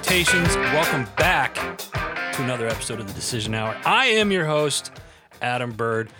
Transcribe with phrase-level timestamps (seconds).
[0.00, 0.56] Salutations.
[0.56, 3.78] Welcome back to another episode of the Decision Hour.
[3.84, 4.90] I am your host,
[5.42, 6.10] Adam Bird,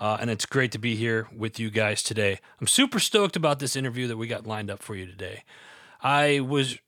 [0.00, 2.38] uh, and it's great to be here with you guys today.
[2.58, 5.44] I'm super stoked about this interview that we got lined up for you today.
[6.02, 6.78] I was,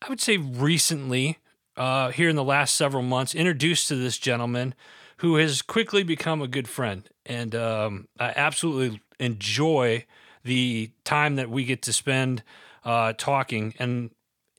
[0.00, 1.36] I would say, recently,
[1.76, 4.74] uh, here in the last several months, introduced to this gentleman
[5.18, 7.10] who has quickly become a good friend.
[7.26, 10.06] And um, I absolutely enjoy
[10.44, 12.42] the time that we get to spend
[12.86, 13.74] uh, talking.
[13.78, 14.10] And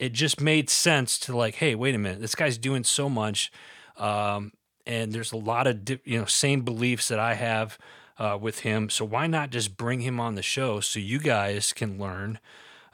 [0.01, 3.51] it just made sense to like, hey, wait a minute, this guy's doing so much.
[3.97, 4.51] Um,
[4.87, 7.77] and there's a lot of di- you know same beliefs that I have
[8.17, 8.89] uh, with him.
[8.89, 12.39] So why not just bring him on the show so you guys can learn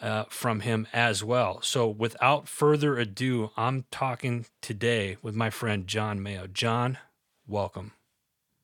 [0.01, 1.61] uh, from him as well?
[1.61, 6.45] So without further ado, I'm talking today with my friend Jon Mayo.
[6.45, 6.97] Jon,
[7.47, 7.93] welcome.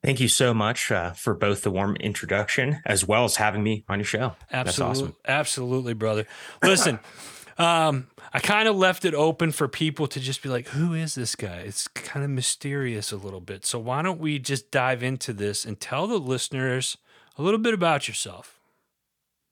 [0.02, 3.86] Thank you so much uh, for both the warm introduction as well as having me
[3.88, 4.34] on your show.
[4.52, 5.16] Absolutely, awesome.
[5.26, 6.26] absolutely, brother.
[6.62, 6.98] Listen,
[7.58, 11.14] um, I kind of left it open for people to just be like, "Who is
[11.14, 13.64] this guy?" It's kind of mysterious a little bit.
[13.64, 16.98] So why don't we just dive into this and tell the listeners
[17.38, 18.58] a little bit about yourself?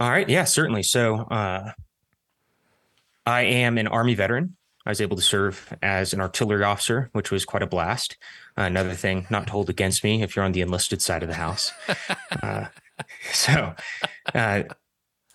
[0.01, 0.83] All right, yeah, certainly.
[0.83, 1.73] So uh,
[3.25, 4.57] I am an Army veteran.
[4.85, 8.17] I was able to serve as an artillery officer, which was quite a blast.
[8.59, 11.29] Uh, another thing not to hold against me if you're on the enlisted side of
[11.29, 11.71] the house.
[12.43, 12.67] uh,
[13.33, 13.75] so
[14.35, 14.65] uh,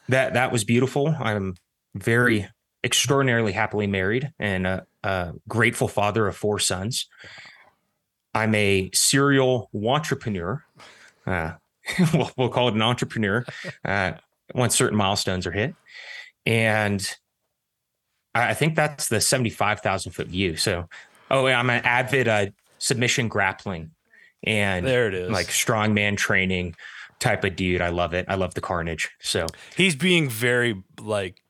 [0.10, 1.16] that that was beautiful.
[1.18, 1.56] I'm
[1.96, 2.50] very
[2.88, 7.08] extraordinarily happily married and a, a grateful father of four sons.
[8.34, 10.64] I'm a serial entrepreneur.
[11.26, 11.54] Uh,
[12.14, 13.46] we'll, we'll, call it an entrepreneur
[13.84, 14.14] uh,
[14.56, 15.76] once certain milestones are hit,
[16.46, 17.16] and
[18.34, 20.56] I think that's the 75,000 foot view.
[20.56, 20.88] So,
[21.30, 22.46] oh, I'm an avid uh,
[22.78, 23.92] submission grappling
[24.44, 26.76] and there it is, like strongman training
[27.20, 27.82] type of dude.
[27.82, 28.26] I love it.
[28.28, 29.10] I love the carnage.
[29.20, 31.42] So he's being very like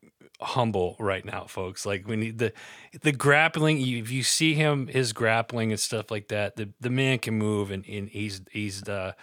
[0.42, 1.86] humble right now, folks.
[1.86, 2.54] Like we need the
[3.02, 3.82] the grappling.
[3.82, 7.72] If you see him, his grappling and stuff like that, the the man can move,
[7.72, 9.16] and, and he's he's the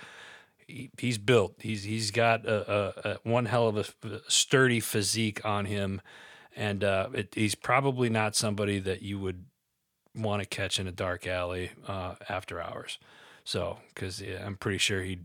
[0.67, 1.57] he, he's built.
[1.61, 6.01] He's he's got a, a, a one hell of a sturdy physique on him
[6.57, 9.45] and uh, it, he's probably not somebody that you would
[10.15, 12.99] want to catch in a dark alley uh, after hours.
[13.45, 15.21] So, because yeah, I'm pretty sure he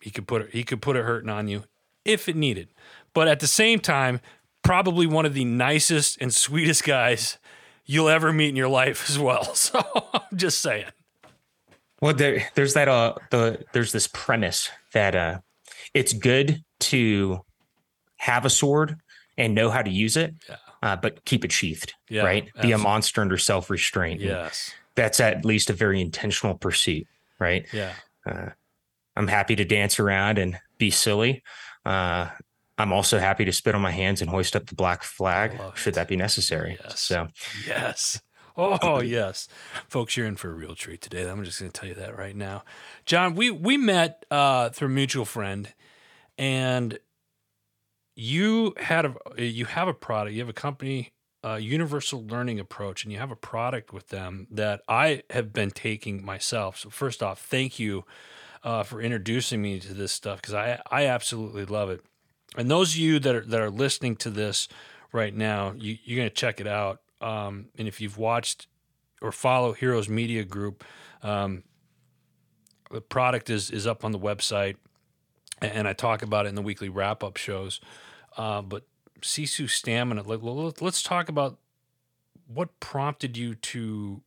[0.00, 1.64] he could put he could put a hurting on you
[2.04, 2.68] if it needed,
[3.12, 4.20] but at the same time,
[4.62, 7.38] probably one of the nicest and sweetest guys
[7.84, 9.54] you'll ever meet in your life as well.
[9.54, 9.80] So
[10.12, 10.86] I'm just saying.
[12.00, 15.40] Well, there, there's that uh the there's this premise that uh
[15.92, 17.44] it's good to
[18.16, 18.96] have a sword
[19.36, 20.56] and know how to use it, yeah.
[20.82, 22.44] uh, but keep it sheathed, yeah, right?
[22.44, 22.68] Absolutely.
[22.68, 24.20] Be a monster under self restraint.
[24.20, 24.72] Yes.
[24.94, 27.06] That's at least a very intentional pursuit,
[27.38, 27.66] right?
[27.72, 27.94] Yeah.
[28.26, 28.50] Uh,
[29.16, 31.42] I'm happy to dance around and be silly.
[31.84, 32.28] Uh,
[32.80, 35.94] I'm also happy to spit on my hands and hoist up the black flag should
[35.94, 36.78] that be necessary.
[36.82, 37.00] Yes.
[37.00, 37.28] So,
[37.66, 38.20] yes.
[38.56, 39.48] Oh yes,
[39.88, 41.28] folks, you're in for a real treat today.
[41.28, 42.64] I'm just going to tell you that right now,
[43.06, 43.34] Jon.
[43.34, 45.72] We we met uh, through a mutual friend,
[46.36, 46.98] and
[48.16, 51.12] you had a you have a product, you have a company,
[51.44, 55.70] uh, Universal Learning Approach, and you have a product with them that I have been
[55.70, 56.78] taking myself.
[56.78, 58.04] So first off, thank you
[58.62, 62.04] uh, for introducing me to this stuff because I I absolutely love it.
[62.56, 64.68] And those of you that are that are listening to this
[65.12, 67.00] right now, you, you're going to check it out.
[67.20, 68.66] Um, and if you've watched
[69.22, 70.84] or follow Heroes Media Group,
[71.22, 71.64] um,
[72.90, 74.76] the product is is up on the website
[75.62, 77.80] and I talk about it in the weekly wrap up shows.
[78.36, 78.84] Uh, but
[79.20, 80.22] Sisu stamina.
[80.22, 81.58] Let, us talk about
[82.46, 84.22] what prompted you to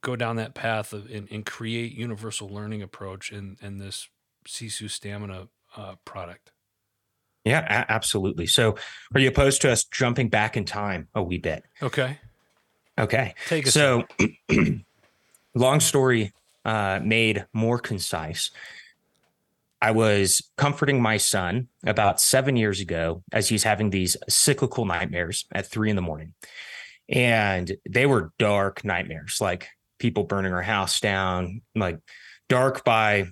[0.00, 4.08] go down that path of, and, and create universal learning approach in, in this
[4.46, 6.50] Sisu stamina uh, product.
[7.44, 8.46] Yeah, a- absolutely.
[8.46, 8.76] So,
[9.14, 11.64] are you opposed to us jumping back in time a wee bit?
[11.82, 12.18] Okay.
[12.98, 13.34] Okay.
[13.48, 13.72] Take us.
[13.72, 14.04] So,
[15.54, 16.32] long story
[16.64, 18.50] uh, made more concise.
[19.82, 25.46] I was comforting my son about seven years ago as he's having these cyclical nightmares
[25.52, 26.34] at three in the morning.
[27.08, 31.98] And they were dark nightmares, like people burning our house down, like
[32.48, 33.28] dark by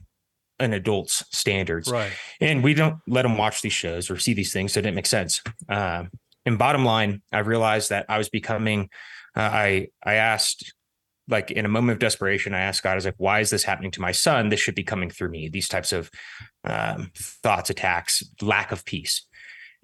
[0.60, 1.90] an adult's standards.
[1.90, 2.12] Right.
[2.40, 4.72] And we don't let them watch these shows or see these things.
[4.72, 5.42] So it didn't make sense.
[5.68, 6.04] Uh,
[6.44, 8.90] and bottom line, I realized that I was becoming,
[9.36, 10.72] uh, I, I asked
[11.28, 13.62] like in a moment of desperation, I asked God, I was like, why is this
[13.62, 14.48] happening to my son?
[14.48, 15.48] This should be coming through me.
[15.48, 16.10] These types of
[16.64, 19.26] um, thoughts, attacks, lack of peace.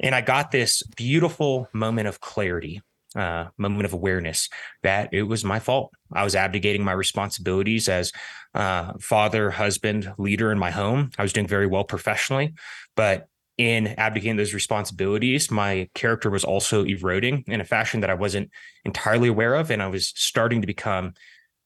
[0.01, 2.81] And I got this beautiful moment of clarity,
[3.15, 4.49] uh, moment of awareness
[4.83, 5.93] that it was my fault.
[6.13, 8.13] I was abdicating my responsibilities as
[8.55, 11.11] uh, father, husband, leader in my home.
[11.19, 12.55] I was doing very well professionally,
[12.97, 18.15] but in abdicating those responsibilities, my character was also eroding in a fashion that I
[18.15, 18.51] wasn't
[18.85, 19.71] entirely aware of.
[19.71, 21.15] And I was starting to become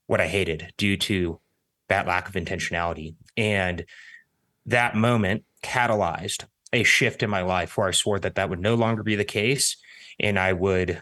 [0.05, 1.39] what I hated due to
[1.87, 3.15] that lack of intentionality.
[3.35, 3.85] And
[4.67, 8.75] that moment catalyzed a shift in my life where I swore that that would no
[8.75, 9.77] longer be the case.
[10.19, 11.01] And I would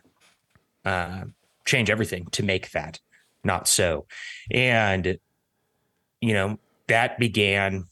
[0.88, 1.26] uh,
[1.66, 3.00] change everything to make that
[3.44, 4.06] not so.
[4.52, 5.18] And,
[6.22, 7.86] you know, that began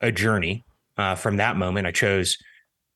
[0.00, 0.64] a journey
[0.98, 2.36] uh, from that moment, I chose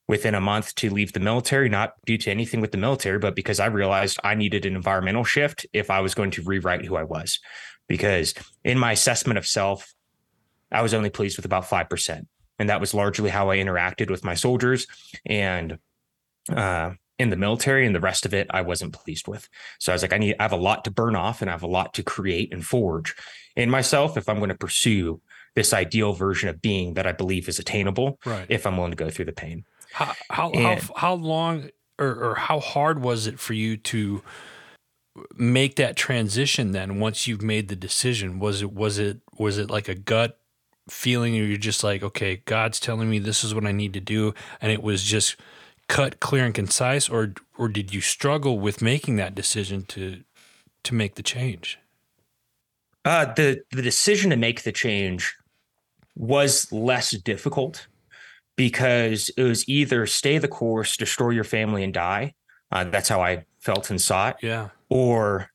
[0.06, 3.34] within a month to leave the military, not due to anything with the military, but
[3.34, 6.96] because I realized I needed an environmental shift if I was going to rewrite who
[6.96, 7.38] I was.
[7.88, 8.34] Because
[8.64, 9.94] in my assessment of self,
[10.70, 12.26] I was only pleased with about 5%.
[12.58, 14.86] And that was largely how I interacted with my soldiers
[15.24, 15.78] and
[16.54, 17.86] uh, in the military.
[17.86, 19.48] And the rest of it, I wasn't pleased with.
[19.78, 21.52] So I was like, I need, I have a lot to burn off and I
[21.52, 23.14] have a lot to create and forge
[23.56, 25.20] in myself if I'm going to pursue
[25.54, 28.46] this ideal version of being that I believe is attainable right.
[28.48, 29.64] if I'm willing to go through the pain.
[29.92, 34.22] How how and, how, how, long or, or how hard was it for you to
[35.36, 38.40] make that transition then once you've made the decision?
[38.40, 40.40] Was it was it was it like a gut
[40.90, 44.00] feeling or you're just like, okay, God's telling me this is what I need to
[44.00, 45.36] do and it was just
[45.88, 50.22] cut clear and concise or or did you struggle with making that decision to
[50.84, 51.78] to make the change?
[53.04, 55.34] Uh, the the decision to make the change
[56.16, 57.86] was less difficult
[58.56, 62.34] because it was either stay the course, destroy your family, and die.
[62.70, 64.36] Uh, that's how I felt and saw it.
[64.42, 64.68] Yeah.
[64.88, 65.50] Or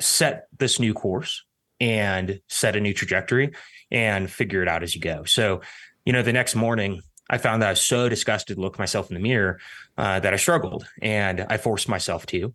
[0.00, 1.44] set this new course
[1.80, 3.52] and set a new trajectory
[3.90, 5.24] and figure it out as you go.
[5.24, 5.60] So,
[6.04, 9.10] you know, the next morning, I found that I was so disgusted to look myself
[9.10, 9.58] in the mirror
[9.96, 12.54] uh, that I struggled and I forced myself to.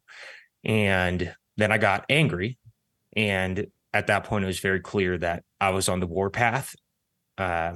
[0.64, 2.58] And then I got angry
[3.16, 6.76] and at that point, it was very clear that I was on the war path
[7.38, 7.74] uh,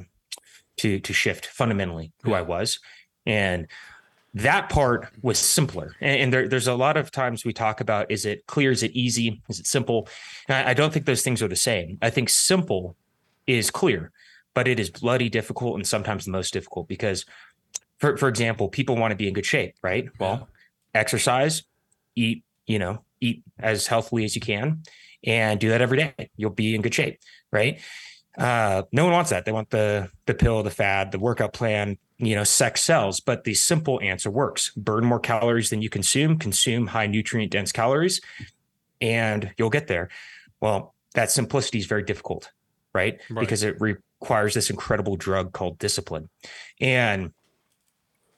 [0.77, 2.33] to to shift fundamentally who.
[2.33, 2.79] I was,
[3.25, 3.67] and
[4.35, 5.95] that part was simpler.
[6.01, 8.71] And, and there, there's a lot of times we talk about: is it clear?
[8.71, 9.41] Is it easy?
[9.49, 10.07] Is it simple?
[10.49, 11.97] I, I don't think those things are the same.
[12.01, 12.95] I think simple
[13.47, 14.11] is clear,
[14.53, 17.25] but it is bloody difficult and sometimes the most difficult because,
[17.99, 20.09] for for example, people want to be in good shape, right?
[20.19, 20.47] Well,
[20.93, 20.99] yeah.
[21.01, 21.63] exercise,
[22.15, 24.83] eat, you know, eat as healthily as you can
[25.25, 26.29] and do that every day.
[26.35, 27.19] You'll be in good shape,
[27.51, 27.79] right?
[28.37, 29.45] Uh, no one wants that.
[29.45, 31.97] They want the the pill, the fad, the workout plan.
[32.17, 36.37] You know, sex sells, but the simple answer works: burn more calories than you consume,
[36.37, 38.21] consume high nutrient dense calories,
[39.01, 40.09] and you'll get there.
[40.61, 42.51] Well, that simplicity is very difficult,
[42.93, 43.19] right?
[43.29, 43.41] right.
[43.41, 43.79] Because it
[44.23, 46.29] requires this incredible drug called discipline,
[46.79, 47.31] and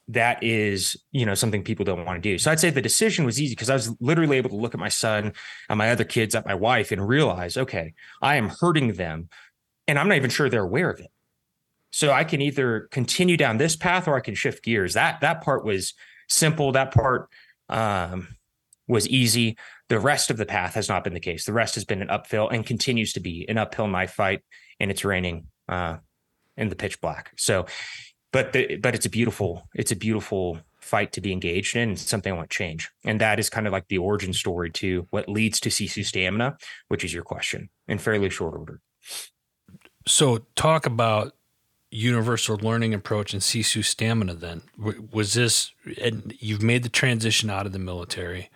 [0.07, 2.37] that is you know something people don't want to do.
[2.37, 4.79] So i'd say the decision was easy because i was literally able to look at
[4.79, 5.33] my son
[5.67, 9.29] and my other kids at my wife and realize okay i am hurting them
[9.87, 11.11] and i'm not even sure they're aware of it.
[11.91, 14.93] So i can either continue down this path or i can shift gears.
[14.93, 15.93] That that part was
[16.29, 16.71] simple.
[16.71, 17.29] That part
[17.69, 18.27] um,
[18.87, 19.57] was easy.
[19.89, 21.45] The rest of the path has not been the case.
[21.45, 24.41] The rest has been an uphill and continues to be an uphill knife fight
[24.79, 25.97] and it's raining uh,
[26.57, 27.65] in the pitch black so
[28.31, 31.95] but the, but it's a beautiful it's a beautiful fight to be engaged in.
[31.97, 35.07] Something I want to change, and that is kind of like the origin story to
[35.09, 36.57] what leads to Sisu stamina,
[36.87, 38.79] which is your question in fairly short order.
[40.07, 41.33] So, talk about
[41.89, 44.35] universal learning approach and Sisu stamina.
[44.35, 48.49] Then was this, and you've made the transition out of the military,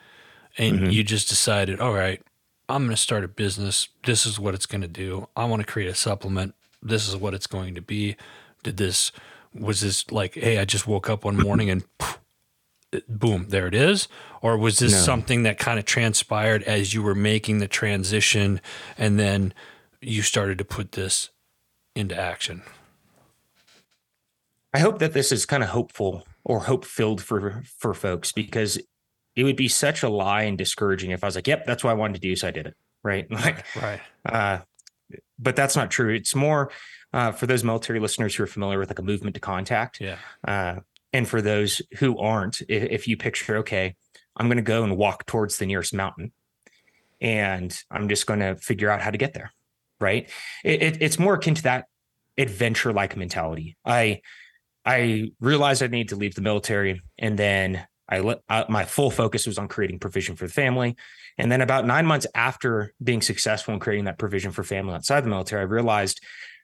[0.57, 0.89] and mm-hmm.
[0.91, 2.21] you just decided, all right,
[2.67, 3.89] I'm going to start a business.
[4.03, 5.27] This is what it's going to do.
[5.35, 6.53] I want to create a supplement.
[6.81, 8.15] This is what it's going to be.
[8.63, 9.11] Did this
[9.53, 11.83] was this like, hey, I just woke up one morning and
[13.07, 14.07] boom, there it is?
[14.41, 14.99] Or was this no.
[14.99, 18.61] something that kind of transpired as you were making the transition
[18.97, 19.53] and then
[20.01, 21.29] you started to put this
[21.95, 22.63] into action?
[24.73, 28.79] I hope that this is kind of hopeful or hope filled for for folks because
[29.35, 31.91] it would be such a lie and discouraging if I was like, "Yep, that's what
[31.91, 33.27] I wanted to do, so I did it." Right?
[33.31, 34.01] Like, right.
[34.25, 34.59] Uh,
[35.37, 36.13] but that's not true.
[36.13, 36.71] It's more
[37.13, 39.99] uh, for those military listeners who are familiar with like a movement to contact.
[39.99, 40.17] Yeah.
[40.47, 40.75] Uh,
[41.11, 43.95] and for those who aren't, if, if you picture, okay,
[44.37, 46.31] I'm going to go and walk towards the nearest mountain
[47.19, 49.51] and I'm just going to figure out how to get there.
[49.99, 50.29] Right.
[50.63, 51.85] It, it, it's more akin to that
[52.37, 53.75] adventure like mentality.
[53.83, 54.21] I,
[54.85, 59.11] I realized I needed to leave the military and then I let uh, my full
[59.11, 60.95] focus was on creating provision for the family.
[61.37, 65.21] And then about nine months after being successful in creating that provision for family outside
[65.23, 66.19] the military, I realized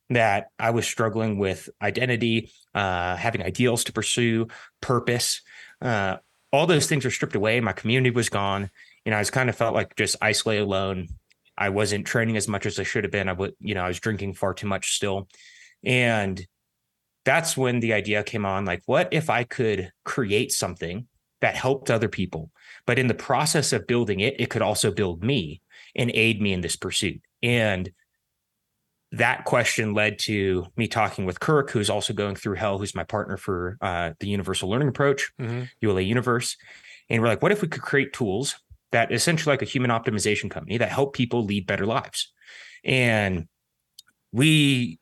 [0.10, 4.48] that I was struggling with identity, uh, having ideals to pursue,
[4.82, 5.42] purpose.
[5.82, 6.18] Uh,
[6.52, 7.60] all those things were stripped away.
[7.60, 8.70] My community was gone.
[9.06, 11.08] You know, I was kind of felt like just isolated alone.
[11.58, 13.30] I wasn't training as much as I should have been.
[13.30, 15.28] I would, you know, I was drinking far too much still.
[15.84, 16.46] And
[17.24, 21.08] that's when the idea came on like, what if I could create something
[21.46, 22.50] that helped other people?
[22.88, 25.62] But in the process of building it, it could also build me
[25.96, 27.22] and aid me in this pursuit.
[27.44, 27.92] And
[29.12, 33.04] that question led to me talking with Kirk, who's also going through hell, who's my
[33.04, 35.66] partner for uh, the Universal Learning Approach, mm-hmm.
[35.82, 36.58] ULA Universe.
[37.10, 38.56] And we're like, what if we could create tools
[38.92, 42.34] that essentially like a human optimization company that help people lead better lives?
[42.84, 43.48] And
[44.32, 45.00] we,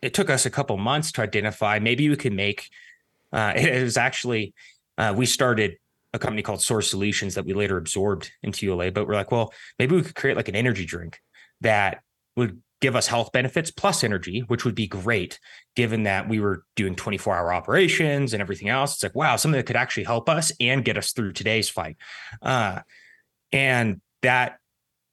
[0.00, 2.70] it took us a couple months to identify maybe we could make,
[3.30, 4.54] uh, it was actually,
[4.96, 5.76] uh, we started
[6.12, 9.52] a company called Source Solutions that we later absorbed into ULA, but we're like, well,
[9.78, 11.20] maybe we could create like an energy drink
[11.60, 12.02] that
[12.36, 15.38] would give us health benefits plus energy, which would be great
[15.76, 18.94] given that we were doing 24 hour operations and everything else.
[18.94, 21.96] It's like, wow, something that could actually help us and get us through today's fight.
[22.42, 22.80] Uh,
[23.52, 24.58] and that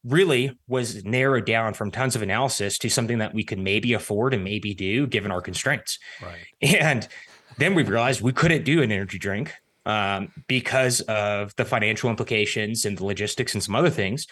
[0.03, 4.33] really was narrowed down from tons of analysis to something that we could maybe afford
[4.33, 5.99] and maybe do given our constraints.
[6.21, 6.81] Right.
[6.81, 7.07] And
[7.57, 9.53] then we realized we couldn't do an energy drink
[9.89, 14.27] um, because of the financial implications and the logistics and some other things.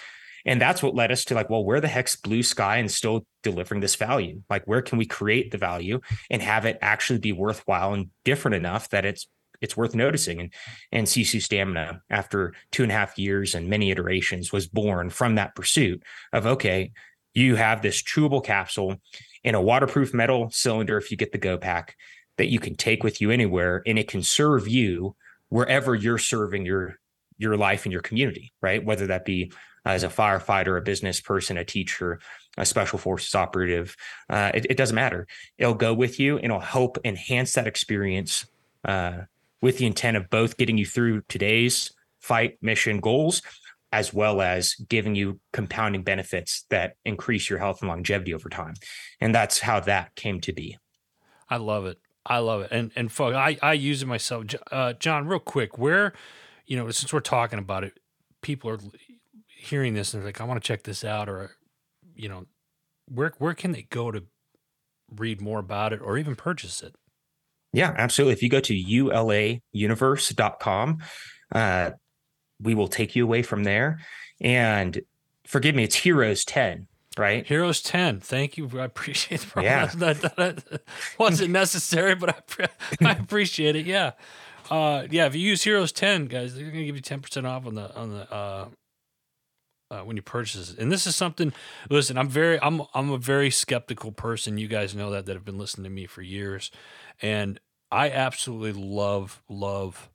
[0.46, 3.26] And that's what led us to like, well, where the heck's blue sky and still
[3.42, 4.44] delivering this value?
[4.52, 6.00] Like, where can we create the value
[6.30, 9.28] and have it actually be worthwhile and different enough that it's
[9.60, 10.40] it's worth noticing.
[10.40, 10.54] And
[10.92, 15.36] and Sisu Stamina, after two and a half years and many iterations, was born from
[15.36, 16.92] that pursuit of okay,
[17.34, 18.98] you have this chewable capsule
[19.44, 21.96] in a waterproof metal cylinder if you get the go pack
[22.38, 25.16] that you can take with you anywhere and it can serve you
[25.50, 26.96] wherever you're serving your
[27.38, 28.84] your life and your community, right?
[28.84, 29.52] Whether that be
[29.86, 32.20] as a firefighter, a business person, a teacher,
[32.58, 33.96] a special forces operative.
[34.30, 35.28] Uh, it, it, doesn't matter.
[35.58, 38.46] It'll go with you and it'll help enhance that experience
[38.86, 39.20] uh,
[39.62, 43.42] with the intent of both getting you through today's fight mission goals,
[43.94, 48.74] as well as giving you compounding benefits that increase your health and longevity over time.
[49.22, 50.78] And that's how that came to be.
[51.50, 51.98] I love it.
[52.28, 52.72] I love it.
[52.72, 54.46] And and fuck, I I use it myself.
[54.72, 56.14] Uh, Jon, real quick, where
[56.66, 58.00] you know since we're talking about it,
[58.42, 58.80] people are
[59.48, 61.56] hearing this and they're like, I want to check this out, or
[62.16, 62.46] you know,
[63.08, 64.24] where where can they go to
[65.16, 66.96] read more about it or even purchase it?
[67.74, 68.34] Yeah, absolutely.
[68.34, 70.98] If you go to ulauniverse.com,
[71.54, 71.92] uh,
[72.60, 74.00] we will take you away from there.
[74.42, 75.02] And
[75.46, 76.88] forgive me, it's Heroes 10,
[77.18, 77.46] right?
[77.46, 78.20] Heroes 10.
[78.20, 78.70] Thank you.
[78.80, 79.86] I appreciate the yeah.
[79.96, 80.82] that, that, that
[81.18, 82.68] wasn't necessary, but I,
[83.06, 83.86] I appreciate it.
[83.86, 84.12] Yeah.
[84.70, 87.76] Uh, yeah, if you use Heroes 10, guys, they're gonna give you 10% off on
[87.76, 88.68] the on the uh,
[89.90, 90.80] uh, when you purchase it.
[90.80, 91.54] And this is something.
[91.90, 94.58] Listen, I'm very, I'm, I'm a very skeptical person.
[94.58, 96.72] You guys know that that have been listening to me for years,
[97.22, 97.60] and
[97.92, 100.10] I absolutely love, love,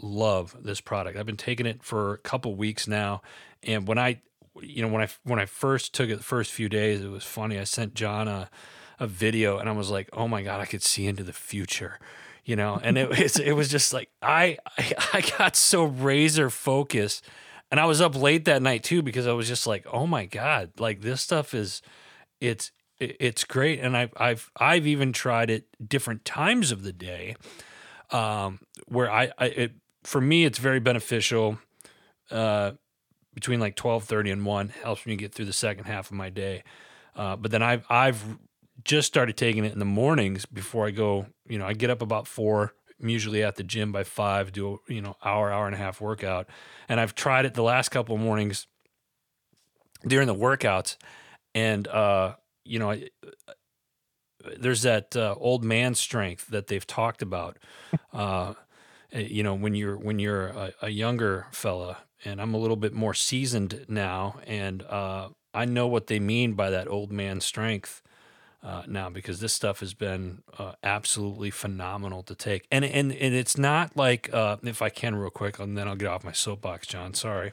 [0.00, 1.18] love this product.
[1.18, 3.22] I've been taking it for a couple weeks now,
[3.62, 4.20] and when I,
[4.62, 7.24] you know, when I when I first took it the first few days, it was
[7.24, 7.58] funny.
[7.58, 8.50] I sent Jon a,
[8.98, 11.98] a video, and I was like, oh my god, I could see into the future
[12.42, 16.48] you know and it was it was just like I, I i got so razor
[16.48, 17.22] focused
[17.70, 20.26] and I was up late that night too because I was just like, oh my
[20.26, 21.82] god, like this stuff is,
[22.40, 27.36] it's it's great, and I've I've I've even tried it different times of the day,
[28.10, 31.58] um, where I, I it for me it's very beneficial,
[32.30, 32.72] uh,
[33.40, 36.30] between like twelve thirty and one helps me get through the second half of my
[36.30, 36.62] day,
[37.16, 38.38] uh, but then I've I've
[38.84, 41.26] just started taking it in the mornings before I go.
[41.46, 44.74] You know, I get up about four I'm usually at the gym by five, do
[44.88, 46.48] a you know hour, hour and a half workout,
[46.88, 48.66] and I've tried it the last couple of mornings
[50.06, 50.96] during the workouts,
[51.54, 52.94] and uh, you know,
[54.58, 57.58] there's that uh, old man strength that they've talked about.
[58.12, 58.54] Uh,
[59.12, 62.92] you know, when you're when you're a, a, younger fella, and I'm a little bit
[62.92, 68.02] more seasoned now, and uh, I know what they mean by that old man strength
[68.62, 72.66] uh, now because this stuff has been uh, absolutely phenomenal to take.
[72.70, 75.96] And and and it's not like uh, if I can real quick, and then I'll
[75.96, 77.14] get off my soapbox, Jon.
[77.14, 77.52] Sorry.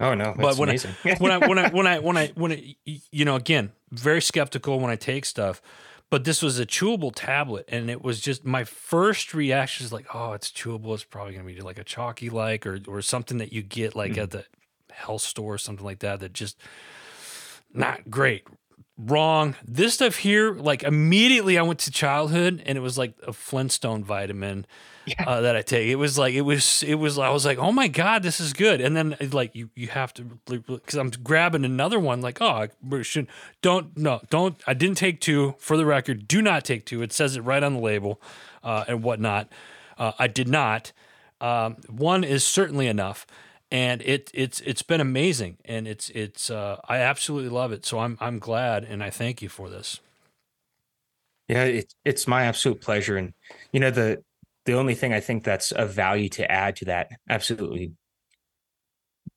[0.00, 0.94] Oh no, but when amazing.
[1.04, 4.20] I, when I when I when I when I when it, you know again very
[4.20, 5.60] skeptical when I take stuff,
[6.10, 10.06] but this was a chewable tablet, and it was just my first reaction is like,
[10.14, 10.94] oh, it's chewable.
[10.94, 14.12] It's probably gonna be like a chalky like or or something that you get like
[14.12, 14.20] mm-hmm.
[14.20, 14.44] at the
[14.90, 16.60] health store or something like that that just
[17.72, 18.44] not great
[18.98, 19.54] wrong.
[19.64, 24.02] This stuff here, like immediately I went to childhood and it was like a Flintstone
[24.02, 24.66] vitamin
[25.06, 25.24] yeah.
[25.24, 25.88] uh, that I take.
[25.88, 28.52] It was like, it was, it was, I was like, oh my God, this is
[28.52, 28.80] good.
[28.80, 33.02] And then like you, you have to, cause I'm grabbing another one like, oh, I
[33.02, 33.28] should,
[33.62, 36.26] don't, no, don't, I didn't take two for the record.
[36.26, 37.00] Do not take two.
[37.00, 38.20] It says it right on the label
[38.64, 39.48] uh, and whatnot.
[39.96, 40.92] Uh, I did not.
[41.40, 43.26] Um, one is certainly enough
[43.70, 47.98] and it it's it's been amazing and it's it's uh, I absolutely love it so
[47.98, 50.00] I'm I'm glad and I thank you for this
[51.48, 53.16] Yeah, it, it's my absolute pleasure.
[53.16, 53.32] And,
[53.72, 54.22] you know, the,
[54.66, 57.92] the only thing I think that's of value to add to that absolutely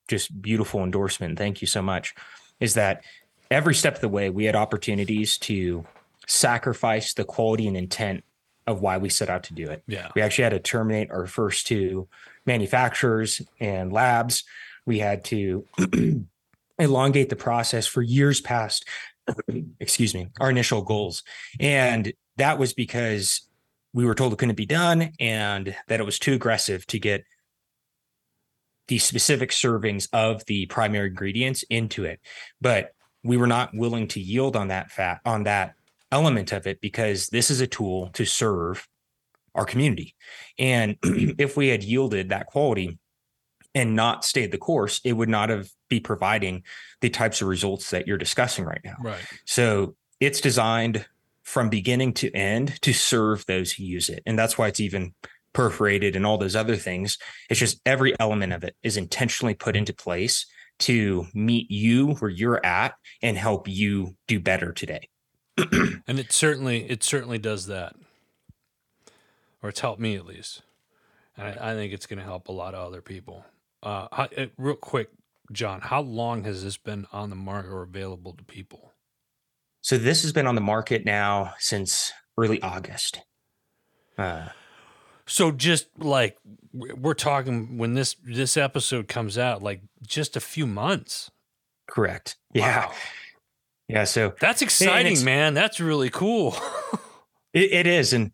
[0.10, 1.38] just beautiful endorsement.
[1.38, 2.14] Thank you so much.
[2.60, 3.06] Is that
[3.50, 5.86] every step of the way, we had opportunities to
[6.28, 8.24] sacrifice the quality and intent
[8.68, 9.82] of why we set out to do it.
[9.88, 10.10] Yeah.
[10.14, 12.10] We actually had to terminate our first two
[12.46, 14.44] manufacturers and labs.
[14.86, 15.66] We had to
[16.80, 18.86] elongate the process for years past,
[19.80, 21.24] excuse me, our initial goals.
[21.60, 23.42] And that was because
[23.94, 27.24] we were told it couldn't be done and that it was too aggressive to get
[28.88, 32.20] the specific servings of the primary ingredients into it.
[32.60, 32.94] But
[33.24, 35.76] we were not willing to yield on that fat, on that
[36.12, 38.88] element of it, because this is a tool to serve
[39.56, 40.16] our community.
[40.58, 43.00] And if we had yielded that quality
[43.74, 46.64] and not stayed the course, it would not have be providing
[47.02, 48.96] the types of results that you're discussing right now.
[49.00, 49.22] Right.
[49.46, 51.06] So it's designed
[51.44, 54.24] from beginning to end to serve those who use it.
[54.26, 55.14] And that's why it's even
[55.54, 57.18] perforated and all those other things.
[57.50, 60.46] It's just every element of it is intentionally put into place
[60.80, 65.10] to meet you where you're at and help you do better today.
[65.58, 67.96] and it certainly it certainly does that.
[69.62, 70.62] Or it's helped me at least.
[71.38, 73.46] And I, I think it's going to help a lot of other people.
[73.84, 75.10] Uh, how, uh, real quick,
[75.52, 78.94] Jon, how long has this been on the market or available to people?
[79.82, 83.22] So this has been on the market now since early August.
[84.18, 84.50] Uh,
[85.26, 86.38] so just like
[86.74, 91.32] we're talking when this this episode comes out, like just a few months.
[91.88, 92.38] Correct.
[92.54, 92.88] Yeah.
[92.88, 92.92] Wow.
[93.88, 94.04] Yeah.
[94.04, 95.54] So that's exciting, man.
[95.54, 96.56] That's really cool.
[97.54, 98.32] it, it is, and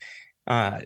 [0.47, 0.81] uh,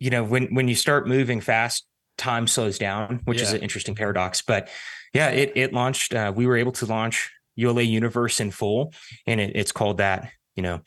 [0.00, 1.86] you know when when you start moving fast,
[2.18, 3.44] time slows down, which yeah.
[3.44, 4.42] is an interesting paradox.
[4.42, 4.68] But
[5.14, 6.12] yeah, it it launched.
[6.12, 8.92] Uh, we were able to launch ULA Universe in full,
[9.26, 10.30] and it, it's called that.
[10.56, 10.80] You know,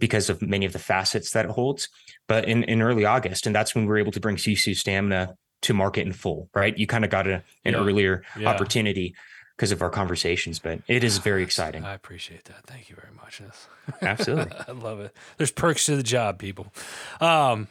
[0.00, 1.88] because of many of the facets that it holds.
[2.26, 5.34] But in in early August, and that's when we were able to bring Sisu Stamina
[5.62, 6.48] to market in full.
[6.54, 7.74] Right, you kind of got a, an yeah.
[7.74, 8.48] earlier yeah.
[8.48, 9.14] opportunity
[9.56, 11.84] because of our conversations, but it is very exciting.
[11.84, 12.66] I appreciate that.
[12.66, 13.40] Thank you very much.
[14.02, 14.56] Absolutely.
[14.66, 15.14] I love it.
[15.36, 16.72] There's perks to the job, people.
[17.20, 17.68] Um,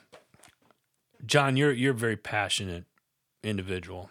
[1.26, 2.86] Jon, you're you're a very passionate
[3.44, 4.10] individual.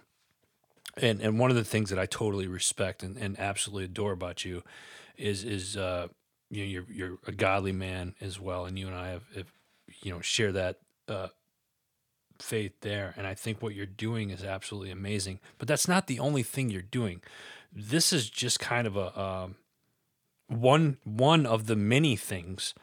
[0.96, 4.44] And and one of the things that I totally respect and, and absolutely adore about
[4.44, 4.62] you
[5.16, 6.08] is is uh,
[6.50, 9.52] you know you're you're a godly man as well, and you and I have, have
[10.02, 11.28] you know share that uh,
[12.38, 13.14] faith there.
[13.16, 15.40] And I think what you're doing is absolutely amazing.
[15.58, 17.22] But that's not the only thing you're doing.
[17.72, 19.56] This is just kind of a um,
[20.48, 22.74] one one of the many things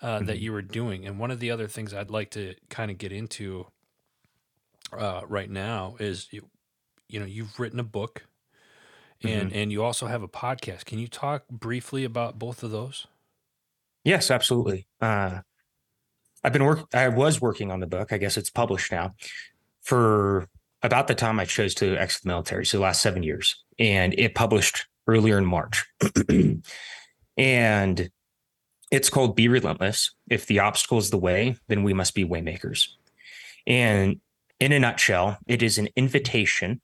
[0.00, 0.26] uh, mm-hmm.
[0.26, 1.06] that you were doing.
[1.06, 3.66] And one of the other things I'd like to kind of get into
[4.92, 6.48] uh, right now is you,
[7.08, 8.24] you know you've written a book
[9.22, 9.58] and mm-hmm.
[9.58, 10.84] and you also have a podcast.
[10.84, 13.06] Can you talk briefly about both of those?
[14.04, 14.86] Yes absolutely.
[15.00, 15.40] Uh,
[16.44, 18.12] i've been work i was working on the book.
[18.12, 19.14] I guess it's published now
[19.82, 20.48] for
[20.82, 24.14] about the time i chose to exit the military so the last seven years and
[24.16, 25.84] it published earlier in march.
[27.36, 28.10] And
[28.90, 30.12] it's called be relentless.
[30.28, 32.88] If the obstacle is the way then we must be waymakers.
[33.66, 34.20] And
[34.60, 36.80] in a nutshell, it is an invitation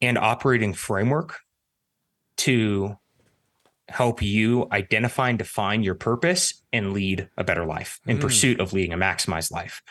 [0.00, 1.38] and operating framework
[2.38, 2.96] to
[3.88, 8.20] help you identify and define your purpose and lead a better life in mm.
[8.20, 9.82] pursuit of leading a maximized life.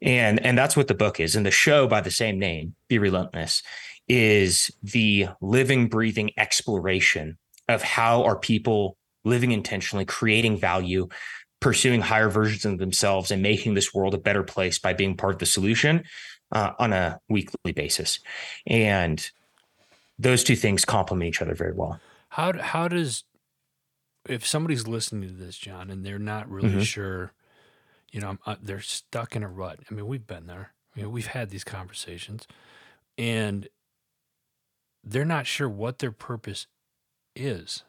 [0.00, 1.34] And and that's what the book is.
[1.34, 3.62] And the show by the same name, Be Relentless,
[4.08, 11.08] is the living, breathing exploration of how are people living intentionally, creating value,
[11.60, 15.34] pursuing higher versions of themselves and making this world a better place by being part
[15.34, 16.04] of the solution
[16.52, 18.20] uh, on a weekly basis.
[18.66, 19.30] And
[20.18, 22.00] those two things complement each other very well.
[22.28, 23.24] How how does
[24.28, 26.80] if somebody's listening to this, Jon, and they're not really mm-hmm.
[26.80, 27.32] sure,
[28.10, 29.80] you know, uh, they're stuck in a rut.
[29.90, 30.72] I mean, we've been there.
[30.94, 32.46] You know, we've had these conversations,
[33.18, 33.68] and
[35.02, 36.66] they're not sure what their purpose
[37.34, 37.82] is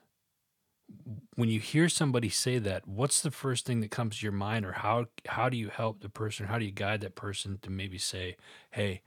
[1.36, 4.65] when you hear somebody say that, what's the first thing that comes to your mind,
[4.65, 6.48] or how how do you help the person?
[6.48, 8.38] How do you guide that person to maybe say,
[8.71, 9.02] "Hey,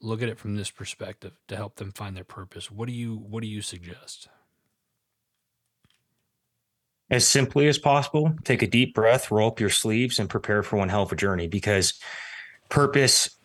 [0.00, 2.70] look at it from this perspective to help them find their purpose"?
[2.70, 4.28] What do you What do you suggest?
[7.10, 10.76] As simply as possible, take a deep breath, roll up your sleeves, and prepare for
[10.76, 11.48] one hell of a journey.
[11.48, 11.98] Because
[12.68, 13.36] purpose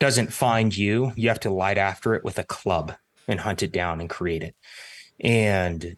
[0.00, 2.94] doesn't find you; you have to light after it with a club
[3.28, 4.54] and hunt it down and create it.
[5.20, 5.96] And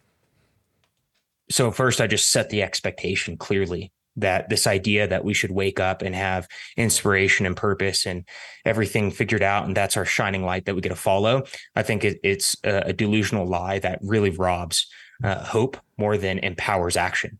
[1.49, 5.79] so first I just set the expectation clearly that this idea that we should wake
[5.79, 8.27] up and have inspiration and purpose and
[8.65, 11.43] everything figured out and that's our shining light that we get to follow
[11.75, 14.87] i think it, it's a, a, delusional lie that really robs
[15.23, 17.39] uh, hope more than empowers action.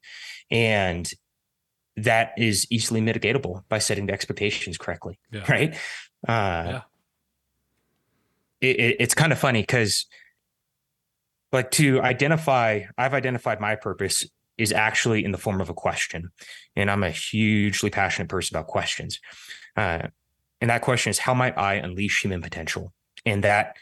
[0.52, 1.10] And
[1.98, 5.19] that is easily mitigatable by setting the expectations correctly.
[5.32, 5.50] Yeah.
[5.50, 5.74] Right.
[6.28, 6.82] Uh, yeah.
[8.62, 10.06] It, it, it's kind of funny because,
[11.52, 14.26] like, to identify, I've identified my purpose
[14.58, 16.32] is actually in the form of a question.
[16.76, 19.20] And I'm a hugely passionate person about questions.
[19.76, 20.08] Uh,
[20.62, 22.94] and that question is, how might I unleash human potential?
[23.26, 23.78] And that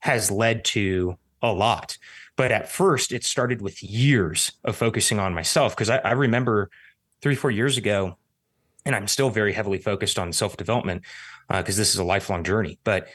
[0.00, 1.98] has led to a lot.
[2.36, 6.70] But at first, it started with years of focusing on myself because I, I, remember
[7.20, 8.16] three, four years ago,
[8.84, 11.02] and I'm still very heavily focused on self development
[11.48, 12.78] because uh, this is a lifelong journey.
[12.82, 13.08] But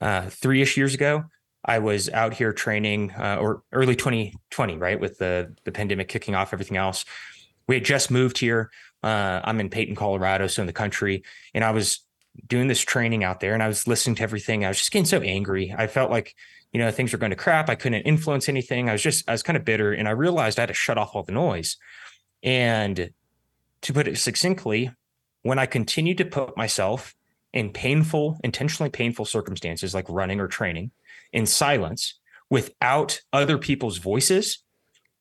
[0.00, 1.24] uh, three ish years ago,
[1.64, 6.34] I was out here training, uh, or early 2020, right, with the the pandemic kicking
[6.34, 7.04] off, everything else.
[7.66, 8.70] We had just moved here.
[9.02, 11.24] Uh, I'm in Peyton, Colorado, so in the country,
[11.54, 12.00] and I was
[12.46, 14.64] doing this training out there, and I was listening to everything.
[14.64, 15.74] I was just getting so angry.
[15.76, 16.34] I felt like
[16.72, 17.70] you know things were going to crap.
[17.70, 18.88] I couldn't influence anything.
[18.88, 20.98] I was just I was kind of bitter, and I realized I had to shut
[20.98, 21.76] off all the noise.
[22.42, 23.10] And
[23.82, 24.90] to put it succinctly,
[25.42, 27.14] when I continued to put myself
[27.54, 30.90] in painful, intentionally painful circumstances like running or training
[31.34, 32.18] in silence
[32.48, 34.62] without other people's voices,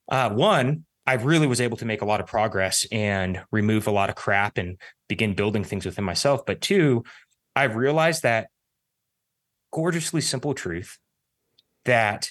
[0.10, 3.92] uh, one, I really was able to make a lot of progress and remove a
[3.92, 4.78] lot of crap and
[5.10, 6.46] begin building things within myself.
[6.46, 7.04] But two,
[7.56, 8.48] I realized that
[9.72, 10.98] gorgeously simple truth
[11.86, 12.30] that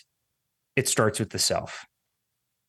[0.76, 1.84] it starts with the self,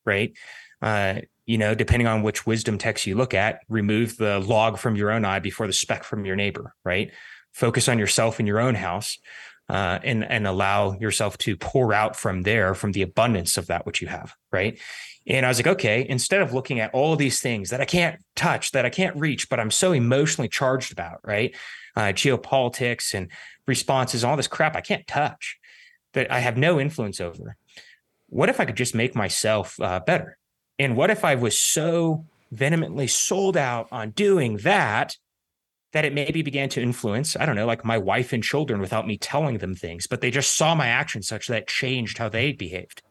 [0.06, 0.34] right?
[0.82, 4.96] Uh, you know, depending on which wisdom text you look at, remove the log from
[4.96, 7.12] your own eye before the speck from your neighbor, right?
[7.54, 9.20] Focus on yourself in your own house
[9.74, 13.88] uh, and and allow yourself to pour out from there from the abundance of that
[13.88, 14.80] which you have, right?
[15.26, 18.22] And I was like, okay, instead of looking at all these things that I can't
[18.36, 21.56] touch, that I can't reach, but I'm so emotionally charged about, right?
[21.96, 23.32] Uh, geopolitics and
[23.66, 25.58] responses, all this crap I can't touch
[26.14, 27.56] that I have no influence over.
[28.28, 30.38] What if I could just make myself uh, better?
[30.78, 35.18] And what if I was so vehemently sold out on doing that
[35.94, 39.08] that it maybe began to influence, I don't know, like my wife and children without
[39.08, 42.52] me telling them things, but they just saw my actions such that changed how they
[42.52, 43.04] behaved.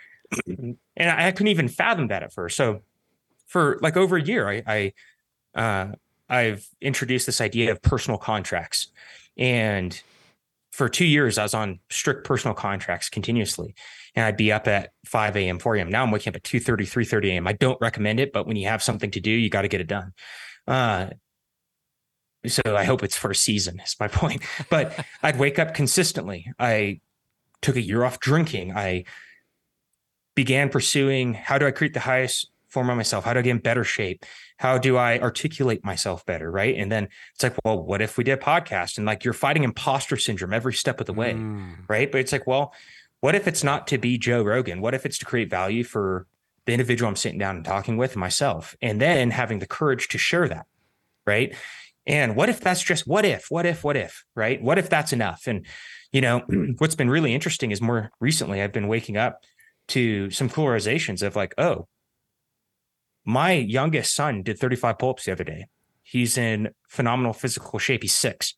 [0.46, 2.56] and I couldn't even fathom that at first.
[2.56, 2.82] So
[3.46, 5.92] for like over a year, I, I uh,
[6.28, 8.88] I've introduced this idea of personal contracts.
[9.38, 10.00] And
[10.72, 13.74] for two years, I was on strict personal contracts continuously.
[14.14, 15.88] And I'd be up at 5 a.m., 4 a.m.
[15.90, 17.46] Now I'm waking up at 2 30, 3 30 a.m.
[17.46, 19.80] I don't recommend it, but when you have something to do, you got to get
[19.80, 20.12] it done.
[20.66, 21.10] Uh,
[22.48, 24.42] so I hope it's for a season, is my point.
[24.70, 26.52] But I'd wake up consistently.
[26.58, 27.00] I
[27.62, 28.72] took a year off drinking.
[28.76, 29.04] I
[30.34, 33.24] began pursuing how do I create the highest form of myself?
[33.24, 34.24] How do I get in better shape?
[34.58, 36.50] How do I articulate myself better?
[36.50, 36.76] Right.
[36.76, 38.98] And then it's like, well, what if we did a podcast?
[38.98, 41.32] And like you're fighting imposter syndrome every step of the way.
[41.32, 41.88] Mm.
[41.88, 42.12] Right.
[42.12, 42.74] But it's like, well,
[43.20, 44.82] what if it's not to be Joe Rogan?
[44.82, 46.26] What if it's to create value for
[46.66, 48.76] the individual I'm sitting down and talking with myself?
[48.82, 50.66] And then having the courage to share that.
[51.26, 51.56] Right.
[52.06, 54.62] And what if that's just what if, what if, what if, right?
[54.62, 55.46] What if that's enough?
[55.46, 55.66] And,
[56.12, 56.40] you know,
[56.78, 59.42] what's been really interesting is more recently I've been waking up
[59.88, 61.88] to some cool realizations of like, oh,
[63.24, 65.66] my youngest son did 35 pull ups the other day.
[66.02, 68.02] He's in phenomenal physical shape.
[68.02, 68.54] He's six.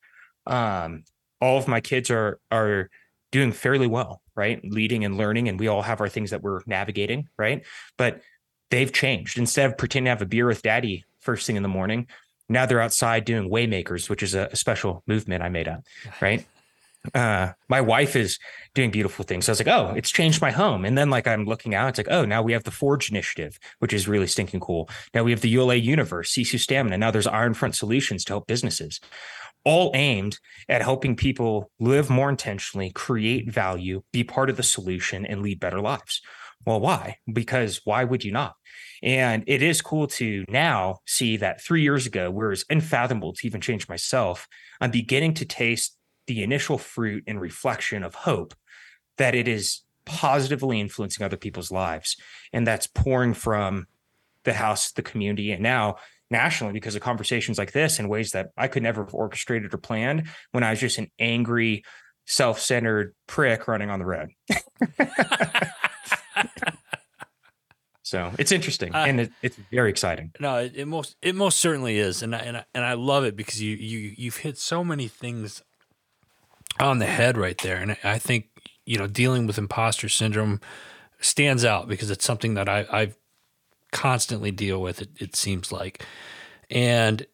[0.47, 1.05] Um,
[1.41, 2.91] all of my kids are are
[3.33, 4.61] doing fairly well, right?
[4.63, 7.65] Leading and learning, and we all have our things that we're navigating, right?
[7.97, 8.21] But
[8.71, 9.39] they've changed.
[9.39, 12.07] Instead of pretending to have a beer with daddy first thing in the morning,
[12.49, 15.83] now they're outside doing waymakers, which is a, a special movement I made up,
[16.21, 16.47] right?
[17.15, 18.39] uh, my wife is
[18.75, 19.47] doing beautiful things.
[19.47, 20.85] So I was like, oh, it's changed my home.
[20.85, 23.59] And then like I'm looking out, it's like, oh, now we have the Forge Initiative,
[23.79, 24.89] which is really stinking cool.
[25.15, 26.99] Now we have the ULA Universe, Sisu Stamina.
[26.99, 29.01] Now there's Iron Front Solutions to help businesses,
[29.65, 35.25] all aimed at helping people live more intentionally, create value, be part of the solution,
[35.27, 36.21] and lead better lives.
[36.67, 37.17] Well, why?
[37.33, 38.55] Because why would you not?
[39.03, 43.47] And it is cool to now see that three years ago, where it's unfathomable to
[43.47, 44.49] even change myself,
[44.81, 48.55] I'm beginning to taste the initial fruit and reflection of hope
[49.17, 52.17] that it is positively influencing other people's lives.
[52.53, 53.87] And that's pouring from
[54.45, 55.97] the house, the community, and now
[56.31, 59.79] nationally because of conversations like this in ways that I could never have orchestrated or
[59.79, 61.85] planned when I was just an angry,
[62.27, 64.31] self centered prick running on the road.
[68.09, 70.33] so it's interesting uh, and it, it's very exciting.
[70.41, 73.25] No, it, it, most it most certainly is, and I, and I, and I love
[73.25, 75.63] it because you you you've hit so many things
[76.81, 77.77] on the head right there.
[77.77, 78.47] And I think,
[78.87, 80.61] you know, dealing with imposter syndrome
[81.21, 83.13] stands out because it's something that I, I
[83.93, 86.05] constantly deal with, it, it seems like.
[86.71, 87.27] And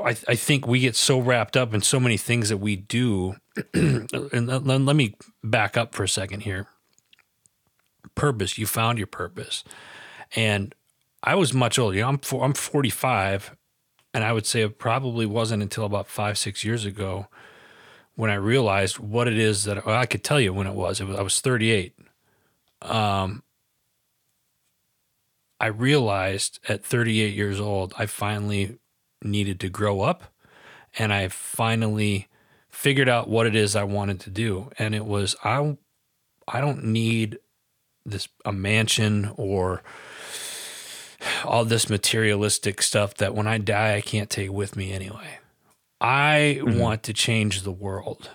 [0.00, 3.36] I, I think we get so wrapped up in so many things that we do.
[3.74, 4.12] and
[4.46, 6.66] let, let me back up for a second here.
[8.18, 8.58] Purpose.
[8.58, 9.64] You found your purpose.
[10.34, 10.74] And
[11.22, 11.96] I was much older.
[11.96, 13.56] You know, I'm I'm 45,
[14.14, 17.26] and I would say it probably wasn't until about five six years ago
[18.14, 21.00] when I realized what it is that well, I could tell you when it was.
[21.00, 21.94] It was I was 38.
[22.82, 23.42] Um,
[25.60, 28.78] I realized at 38 years old, I finally
[29.22, 30.32] needed to grow up,
[30.96, 32.28] and I finally
[32.68, 35.76] figured out what it is I wanted to do, and it was I
[36.46, 37.38] I don't need
[38.10, 39.82] this a mansion or
[41.44, 45.38] all this materialistic stuff that when I die I can't take with me anyway.
[46.00, 46.78] I mm-hmm.
[46.78, 48.30] want to change the world.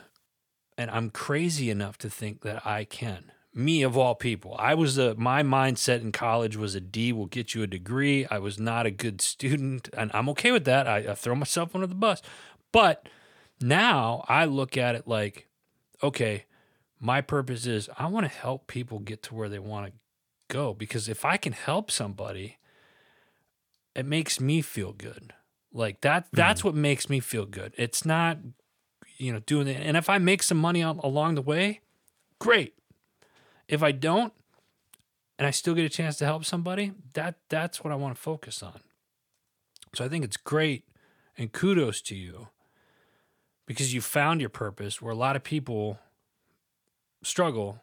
[0.77, 3.31] And I'm crazy enough to think that I can.
[3.53, 4.55] Me of all people.
[4.57, 8.25] I was a my mindset in college was a D will get you a degree.
[8.25, 10.87] I was not a good student and I'm okay with that.
[10.87, 12.21] I, I throw myself under the bus.
[12.71, 13.07] But
[13.61, 15.47] now I look at it like,
[16.01, 16.45] okay,
[17.03, 19.93] my purpose is I want to help people get to where they want to
[20.47, 22.57] go because if I can help somebody,
[23.93, 25.33] it makes me feel good.
[25.73, 27.73] Like that that's mm what makes me feel good.
[27.77, 28.37] It's not
[29.17, 31.81] you know doing it and if I make some money along the way,
[32.39, 32.73] great.
[33.67, 34.31] If I don't
[35.37, 38.21] and I still get a chance to help somebody, that that's what I want to
[38.21, 38.79] focus on.
[39.93, 40.85] So I think it's great
[41.37, 42.47] and kudos to you
[43.65, 45.99] because you found your purpose where a lot of people
[47.23, 47.81] struggle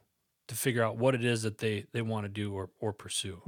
[0.48, 3.42] to figure out what it is that they they want to do or or pursue.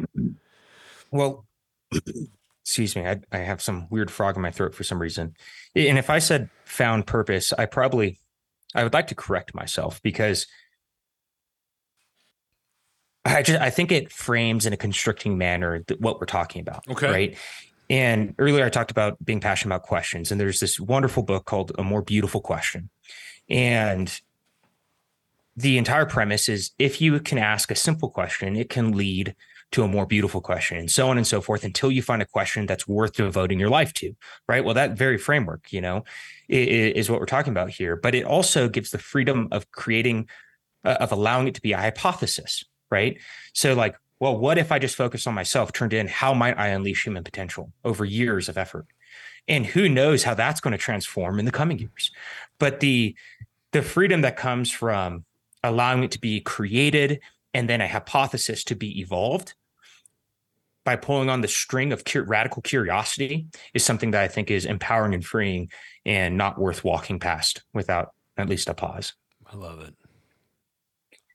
[1.11, 1.47] Well,
[2.63, 5.35] excuse me, I, I have some weird frog in my throat for some reason.
[5.75, 8.21] And if I said found purpose, I probably
[8.75, 10.47] I would like to correct myself because
[13.25, 16.89] I just I think it frames in a constricting manner what we're talking about.
[16.89, 17.11] Okay.
[17.11, 17.39] Right.
[17.91, 21.73] And earlier I talked about being passionate about questions, and there's this wonderful book called
[21.77, 22.89] A More Beautiful Question.
[23.51, 24.21] And
[25.57, 29.35] the entire premise is if you can ask a simple question, it can lead
[29.73, 32.27] to a more beautiful question and so on and so forth until you find a
[32.27, 34.15] question that's worth devoting your life to
[34.49, 34.65] right?
[34.65, 36.05] Well that very framework you know
[36.49, 40.29] is, what we're talking about here but it also gives the freedom of creating
[40.85, 43.19] uh, of allowing it to be a hypothesis right?
[43.55, 46.69] So like well what if i just focus on myself turned in how might i
[46.69, 48.87] unleash human potential over years of effort?
[49.49, 52.13] And who knows how that's going to transform in the coming years.
[52.61, 53.17] But the
[53.73, 55.25] the freedom that comes from
[55.63, 57.21] allowing it to be created
[57.55, 59.55] and then a hypothesis to be evolved
[60.85, 65.15] by pulling on the string of radical curiosity is something that I think is empowering
[65.15, 65.71] and freeing
[66.05, 69.13] and not worth walking past without at least a pause.
[69.51, 69.95] I love it.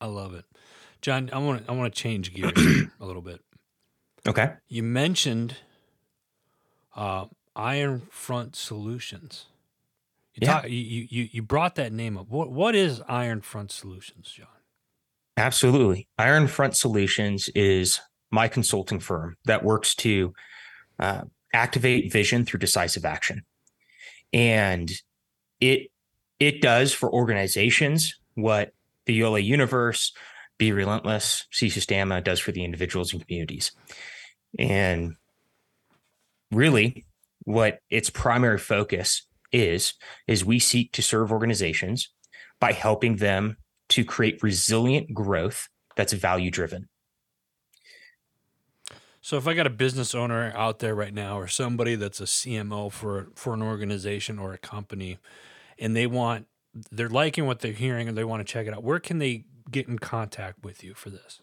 [0.02, 0.46] I love it.
[1.02, 2.52] John, I want to I want to change gears
[3.00, 3.42] a little bit.
[4.28, 4.54] Okay.
[4.68, 5.58] You mentioned
[6.96, 9.46] uh, Iron Front Solutions.
[10.38, 10.54] You, yeah.
[10.54, 12.30] Talk, you, you, you brought that name up.
[12.30, 14.48] What, what is Iron Front Solutions, Jon?
[15.36, 16.08] Absolutely.
[16.18, 18.00] Iron Front Solutions is
[18.32, 20.34] my consulting firm that works to
[21.00, 21.24] uh,
[21.54, 23.44] activate vision through decisive action.
[24.34, 24.92] And
[25.60, 25.92] it
[26.40, 28.74] it does for organizations what
[29.06, 30.12] the ULA universe,
[30.60, 33.72] Be Relentless, Sisu Stamina does for the individuals and communities.
[34.60, 35.16] And
[36.52, 37.06] really,
[37.46, 39.94] what its primary focus is
[40.28, 42.10] is we seek to serve organizations
[42.60, 43.58] by helping them
[43.90, 46.90] to create resilient growth that's value driven.
[49.22, 52.26] So if I got a business owner out there right now or somebody that's a
[52.26, 55.18] CMO for for an organization or a company
[55.78, 56.48] and they want
[56.92, 59.46] they're liking what they're hearing and they want to check it out, where can they
[59.70, 61.42] get in contact with you for this?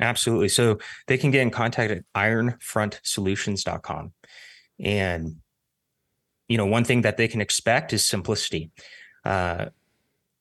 [0.00, 0.48] Absolutely.
[0.48, 4.12] So they can get in contact at ironfrontsolutions.com.
[4.80, 5.36] And
[6.48, 8.70] you know, one thing that they can expect is simplicity.
[9.24, 9.66] Uh,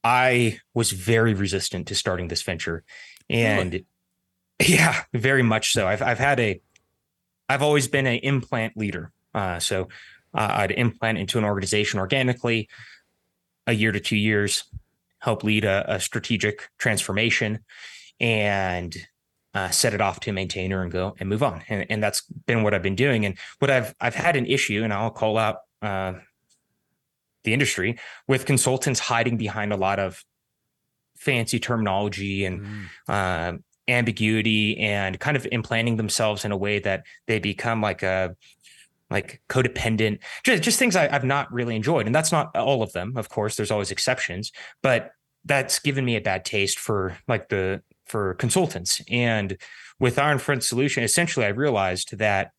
[0.03, 2.83] I was very resistant to starting this venture,
[3.29, 3.85] and really?
[4.65, 5.85] yeah, very much so.
[5.85, 6.61] I've I've had a,
[7.49, 9.11] I've always been an implant leader.
[9.33, 9.89] Uh, so
[10.33, 12.69] uh, I'd implant into an organization organically,
[13.65, 14.63] a year to two years,
[15.19, 17.59] help lead a, a strategic transformation,
[18.21, 18.95] and
[19.53, 21.63] uh, set it off to a maintainer and go and move on.
[21.67, 23.25] And, and that's been what I've been doing.
[23.25, 26.13] And what I've I've had an issue, and I'll call out uh,
[27.43, 30.23] the industry with consultants hiding behind a lot of
[31.15, 32.85] fancy terminology and mm.
[33.07, 38.35] uh, ambiguity and kind of implanting themselves in a way that they become like a
[39.09, 42.05] like codependent just, just things I, i've not really enjoyed.
[42.05, 43.55] And that's not all of them of course.
[43.55, 44.51] There's always exceptions.
[44.83, 45.11] But
[45.45, 49.01] that's given me a bad taste for like the for consultants.
[49.09, 49.57] And
[49.99, 52.51] with iron front solution essentially i realized that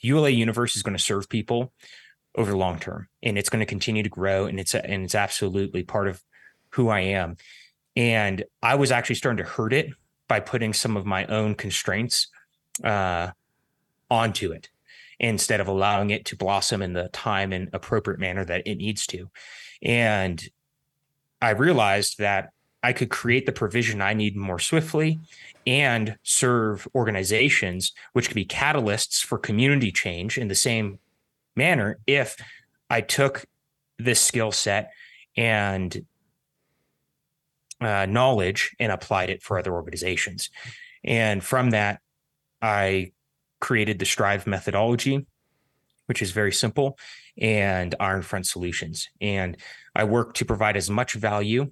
[0.00, 1.72] ula universe is going to serve people
[2.38, 5.16] over the long term and it's going to continue to grow and it's and it's
[5.16, 6.22] absolutely part of
[6.70, 7.36] who I am.
[7.96, 9.90] And I was actually starting to hurt it
[10.28, 12.28] by putting some of my own constraints
[12.84, 13.30] uh,
[14.08, 14.70] onto it
[15.18, 19.04] instead of allowing it to blossom in the time and appropriate manner that it needs
[19.08, 19.28] to.
[19.82, 20.42] And
[21.42, 22.50] I realized that
[22.84, 25.18] I could create the provision I need more swiftly
[25.66, 31.00] and serve organizations, which could be catalysts for community change in the same
[31.58, 32.36] manner if
[32.88, 33.44] I took
[33.98, 34.92] this skill set
[35.36, 36.06] and
[37.80, 40.50] uh, knowledge and applied it for other organizations.
[41.04, 42.00] And from that,
[42.62, 43.12] I
[43.60, 45.26] created the Strive methodology,
[46.06, 46.98] which is very simple,
[47.36, 49.08] and Ironfront Solutions.
[49.20, 49.56] And
[49.94, 51.70] I work to provide as much value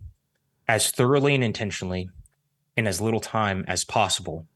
[0.68, 2.10] as thoroughly and intentionally
[2.76, 4.46] in as little time as possible.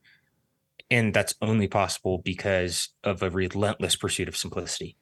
[0.90, 4.96] And that's only possible because of a relentless pursuit of simplicity.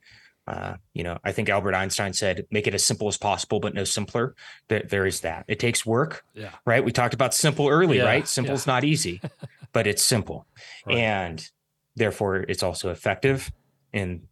[0.46, 3.74] Uh, you know, I think Albert Einstein said, make it as simple as possible, but
[3.74, 4.34] no simpler.
[4.68, 5.44] There, there is that.
[5.46, 6.24] It takes work.
[6.34, 6.52] Yeah.
[6.64, 6.82] Right.
[6.82, 8.26] We talked about simple early, Yeah, right?
[8.26, 8.56] Simple yeah.
[8.56, 9.20] is not easy,
[9.72, 10.46] but it's simple.
[10.86, 10.96] Right.
[10.96, 11.50] And
[11.96, 13.52] therefore it's also effective.
[13.92, 14.22] And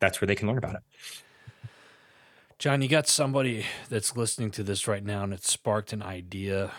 [0.00, 0.82] that's where they can learn about it.
[2.58, 6.72] Jon, you got somebody that's listening to this right now and it sparked an idea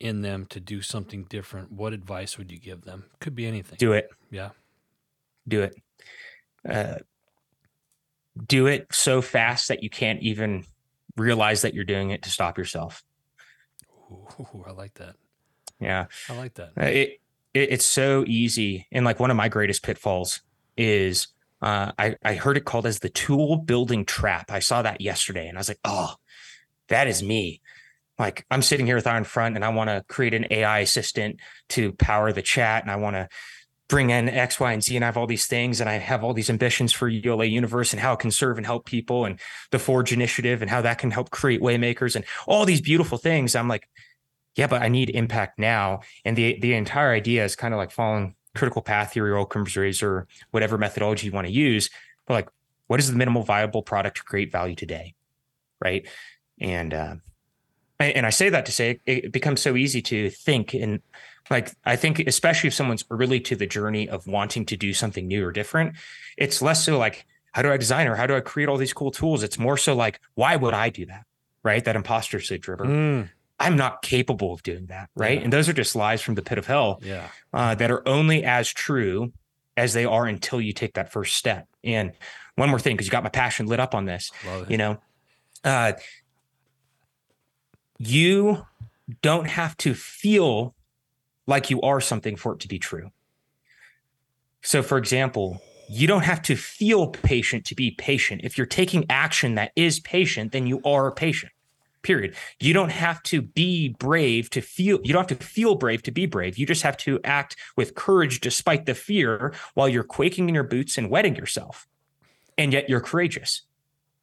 [0.00, 1.72] in them to do something different.
[1.72, 3.04] What advice would you give them?
[3.20, 3.76] Could be anything.
[3.78, 4.08] Do it.
[4.30, 4.50] Yeah.
[5.46, 5.76] Do it.
[6.68, 6.96] Uh,
[8.46, 10.64] do it so fast that you can't even
[11.16, 13.04] realize that you're doing it to stop yourself.
[14.10, 15.16] Ooh, I like that.
[15.80, 16.06] Yeah.
[16.28, 16.72] I like that.
[16.78, 17.20] Uh, it,
[17.52, 20.40] it it's so easy and like one of my greatest pitfalls
[20.76, 21.28] is
[21.62, 24.50] uh, I I heard it called as the tool building trap.
[24.50, 26.14] I saw that yesterday and I was like, oh,
[26.88, 27.60] that is me.
[28.18, 31.92] Like I'm sitting here with Ironfront and I want to create an AI assistant to
[31.92, 33.28] power the chat and I want to
[33.88, 36.24] bring in X, Y, and Z and I have all these things and I have
[36.24, 39.38] all these ambitions for ULA Universe and how it can serve and help people and
[39.70, 43.54] the Forge Initiative and how that can help create waymakers and all these beautiful things.
[43.54, 43.88] I'm like,
[44.56, 46.00] yeah, but I need impact now.
[46.24, 49.76] And the the entire idea is kind of like following critical path theory or Occam's
[49.76, 51.90] razor, whatever methodology you want to use.
[52.26, 52.48] But like,
[52.86, 55.14] what is the minimal viable product to create value today,
[55.80, 56.06] right?
[56.60, 57.14] And uh,
[58.12, 61.00] and I say that to say it, it becomes so easy to think and
[61.50, 65.26] like I think especially if someone's early to the journey of wanting to do something
[65.26, 65.96] new or different,
[66.36, 68.92] it's less so like how do I design or how do I create all these
[68.92, 69.42] cool tools?
[69.42, 71.24] It's more so like why would I do that,
[71.62, 71.84] right?
[71.84, 72.78] That imposter syndrome.
[72.80, 73.28] Mm,
[73.60, 75.10] I'm not capable of doing that.
[75.14, 75.38] Right.
[75.38, 75.44] Yeah.
[75.44, 77.28] And those are just lies from the pit of hell yeah.
[77.52, 79.32] uh, that are only as true
[79.76, 81.66] as they are until you take that first step.
[81.82, 82.12] And
[82.56, 84.30] one more thing, because you got my passion lit up on this,
[84.68, 84.98] you know,
[85.64, 85.92] uh,
[87.98, 88.66] you
[89.22, 90.74] don't have to feel
[91.46, 93.10] like you are something for it to be true.
[94.62, 98.40] So, for example, you don't have to feel patient to be patient.
[98.44, 101.52] If you're taking action that is patient, then you are patient.
[102.02, 102.34] Period.
[102.60, 106.10] You don't have to be brave to feel, you don't have to feel brave to
[106.10, 106.58] be brave.
[106.58, 110.64] You just have to act with courage despite the fear while you're quaking in your
[110.64, 111.86] boots and wetting yourself.
[112.56, 113.62] And yet you're courageous.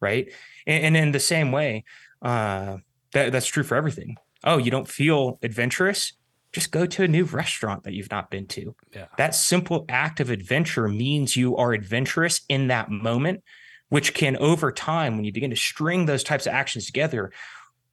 [0.00, 0.32] Right.
[0.66, 1.84] And, and in the same way,
[2.20, 2.78] uh,
[3.12, 4.16] that, that's true for everything.
[4.44, 6.12] Oh, you don't feel adventurous?
[6.52, 8.74] Just go to a new restaurant that you've not been to.
[8.94, 9.06] Yeah.
[9.16, 13.42] That simple act of adventure means you are adventurous in that moment,
[13.88, 17.32] which can, over time, when you begin to string those types of actions together,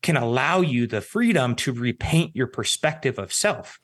[0.01, 3.79] can allow you the freedom to repaint your perspective of self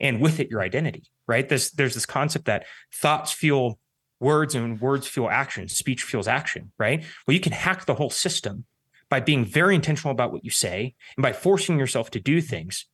[0.00, 3.78] and with it your identity right this there's this concept that thoughts fuel
[4.20, 8.10] words and words fuel action speech fuels action right well you can hack the whole
[8.10, 8.64] system
[9.08, 12.86] by being very intentional about what you say and by forcing yourself to do things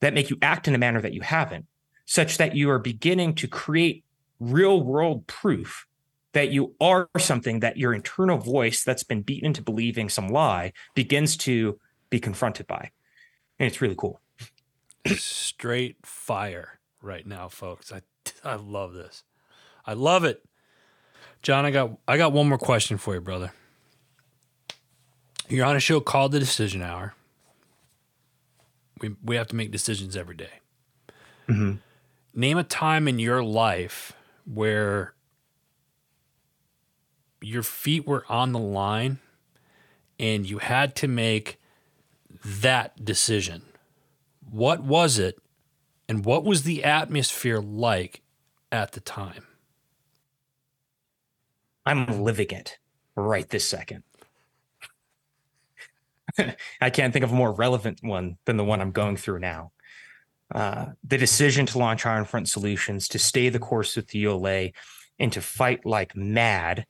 [0.00, 1.66] that make you act in a manner that you haven't
[2.06, 4.04] such that you are beginning to create
[4.40, 5.86] real world proof
[6.32, 10.72] that you are something that your internal voice that's been beaten into believing some lie
[10.94, 11.78] begins to
[12.10, 12.90] be confronted by.
[13.58, 14.20] And it's really cool.
[15.06, 17.92] Straight fire right now, folks.
[17.92, 18.02] I
[18.44, 19.24] I love this.
[19.86, 20.44] I love it.
[21.42, 23.52] Jon, I got I got one more question for you, brother.
[25.48, 27.14] You're on a show called The Decision Hour.
[29.00, 30.60] We we have to make decisions every day.
[31.48, 31.80] Mhm.
[32.34, 34.12] Name a time in your life
[34.44, 35.14] where
[37.40, 39.18] your feet were on the line
[40.18, 41.58] and you had to make
[42.44, 43.62] that decision.
[44.50, 45.38] What was it
[46.08, 48.22] and what was the atmosphere like
[48.72, 49.46] at the time?
[51.86, 52.78] I'm living it
[53.14, 54.02] right this second.
[56.80, 59.72] I can't think of a more relevant one than the one I'm going through now.
[60.54, 64.70] Uh, the decision to launch Ironfront Solutions, to stay the course with the ULA,
[65.18, 66.86] and to fight like mad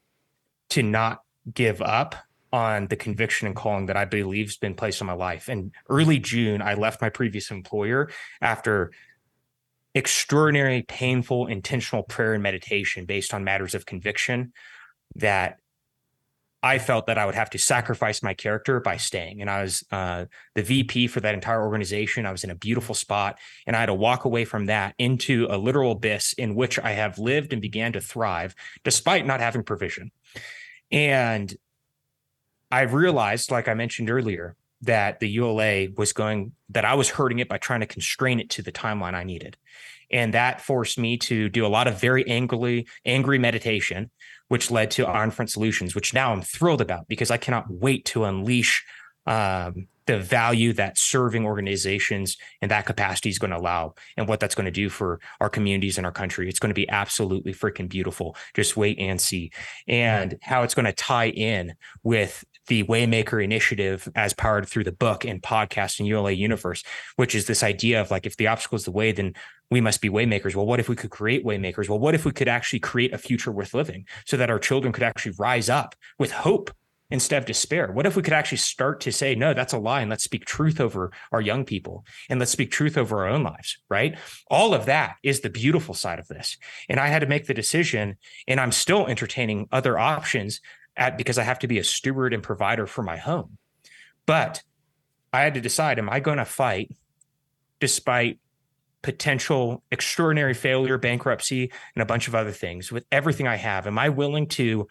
[0.70, 1.22] to not
[1.52, 2.14] give up
[2.52, 5.48] on the conviction and calling that I believe has been placed on my life.
[5.48, 8.92] In early June, I left my previous employer after
[9.94, 14.52] extraordinary, painful, intentional prayer and meditation based on matters of conviction
[15.16, 15.58] that
[16.62, 19.40] I felt that I would have to sacrifice my character by staying.
[19.40, 22.26] And I was uh, the VP for that entire organization.
[22.26, 25.46] I was in a beautiful spot, and I had to walk away from that into
[25.50, 29.62] a literal abyss in which I have lived and began to thrive despite not having
[29.62, 30.10] provision.
[30.90, 31.54] And
[32.70, 37.38] I realized, like I mentioned earlier, that the ULA was going, that I was hurting
[37.38, 39.56] it by trying to constrain it to the timeline I needed.
[40.10, 44.10] And that forced me to do a lot of very angry, angry meditation,
[44.48, 48.24] which led to Ironfront Solutions, which now I'm thrilled about because I cannot wait to
[48.24, 48.84] unleash
[49.26, 54.40] um, the value that serving organizations in that capacity is going to allow and what
[54.40, 56.48] that's going to do for our communities and our country.
[56.48, 58.34] It's going to be absolutely freaking beautiful.
[58.54, 59.52] Just wait and see.
[59.86, 64.92] And how it's going to tie in with the Waymaker initiative as powered through the
[64.92, 66.82] book and podcast and ULA universe,
[67.16, 69.34] which is this idea of like, if the obstacle is the way, then
[69.70, 70.54] we must be waymakers.
[70.54, 71.88] Well, what if we could create waymakers?
[71.88, 74.92] Well, what if we could actually create a future worth living so that our children
[74.92, 76.70] could actually rise up with hope
[77.10, 77.90] instead of despair?
[77.92, 80.44] What if we could actually start to say, no, that's a lie, and let's speak
[80.44, 84.18] truth over our young people and let's speak truth over our own lives, right?
[84.50, 86.56] All of that is the beautiful side of this.
[86.88, 88.16] And I had to make the decision,
[88.46, 90.60] and I'm still entertaining other options
[90.98, 93.56] at because I have to be a steward and provider for my home.
[94.26, 94.62] But
[95.32, 96.94] I had to decide, am I going to fight
[97.80, 98.40] despite
[99.02, 103.86] potential extraordinary failure, bankruptcy, and a bunch of other things with everything I have?
[103.86, 104.88] Am I willing to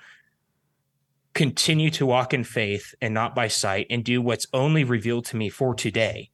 [1.34, 5.36] continue to walk in faith and not by sight and do what's only revealed to
[5.38, 6.32] me for today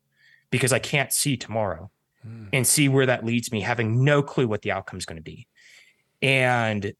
[0.49, 1.91] because I can't see tomorrow
[2.25, 2.47] mm.
[2.53, 5.23] and see where that leads me, having no clue what the outcome is going to
[5.23, 5.47] be.
[6.21, 6.93] And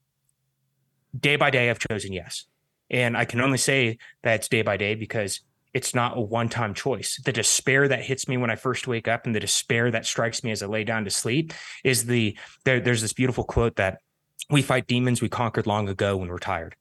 [1.17, 2.45] day by day, I've chosen yes.
[2.89, 5.41] And I can only say that it's day by day because
[5.73, 7.19] it's not a one time choice.
[7.23, 10.43] The despair that hits me when I first wake up and the despair that strikes
[10.43, 11.53] me as I lay down to sleep
[11.83, 13.99] is the there, there's this beautiful quote that
[14.49, 16.75] we fight demons we conquered long ago when we're tired.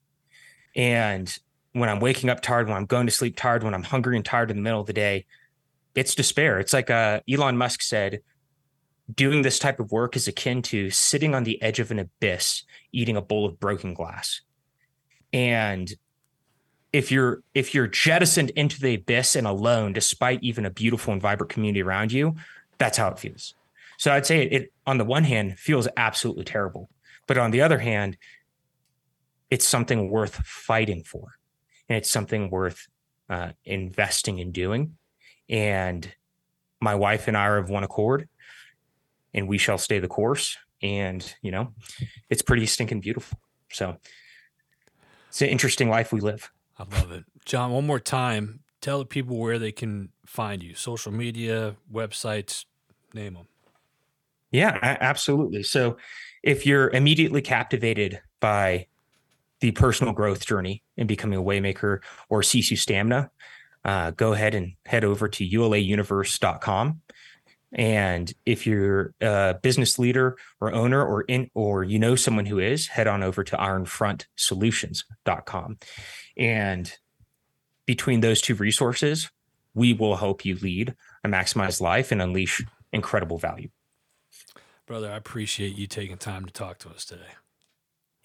[0.77, 1.35] And
[1.73, 4.25] when I'm waking up tired, when I'm going to sleep tired, when I'm hungry and
[4.25, 5.27] tired in the middle of the day,
[5.95, 6.59] it's despair.
[6.59, 8.21] It's like uh, Elon Musk said,
[9.13, 12.65] doing this type of work is akin to sitting on the edge of an abyss,
[12.93, 14.43] eating a bowl of broken glass.
[15.33, 15.93] And
[16.93, 21.22] if you're if you're jettisoned into the abyss and alone, despite even a beautiful and
[21.22, 22.37] vibrant community around you,
[22.78, 23.55] that's how it feels.
[23.97, 26.91] So I'd say it, it on the one hand feels absolutely terrible,
[27.26, 28.18] but on the other hand,
[29.51, 31.35] it's something worth fighting for.
[31.89, 32.89] And it's something worth
[33.28, 34.97] uh, investing in doing.
[35.49, 36.12] And
[36.80, 38.28] my wife and i are of one accord
[39.33, 40.57] and we shall stay the course.
[40.83, 41.72] And you know
[42.28, 43.39] it's pretty stinking beautiful.
[43.70, 43.97] So
[45.33, 46.53] it's an interesting life we live.
[46.78, 47.24] I love it.
[47.45, 50.74] Jon one more time tell the people where they can find you.
[50.74, 52.64] Social media websites
[53.14, 53.47] name them
[54.53, 55.64] yeah absolutely.
[55.64, 55.97] So
[56.43, 58.87] if you're immediately captivated by
[59.61, 63.30] the personal growth journey and becoming a waymaker or Sisu stamina,
[63.85, 67.01] uh, go ahead and head over to ulauniverse.com.
[67.75, 72.59] And if you're a business leader or owner or in or you know someone who
[72.59, 75.79] is, head on over to ironfrontsolutions.com.
[76.37, 76.93] And
[77.87, 79.31] between those two resources,
[79.75, 80.95] we will help you lead
[81.25, 82.62] a maximized life and unleash
[82.93, 83.70] incredible value.
[84.87, 87.23] Brother, I appreciate you taking time to talk to us today.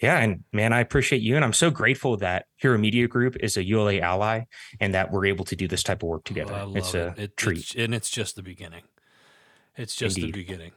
[0.02, 3.58] Yeah, and man, I appreciate you, and I'm so grateful that Hero Media Group is
[3.58, 4.44] a ULA ally,
[4.80, 6.54] and that we're able to do this type of work oh, together.
[6.54, 7.20] Oh, it's a it.
[7.20, 8.84] it treat, it's, and it's just the beginning.
[9.78, 10.34] It's just Indeed.
[10.34, 10.72] the beginning,